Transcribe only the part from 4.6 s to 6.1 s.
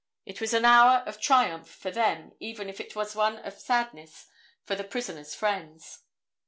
for the prisoner's friends.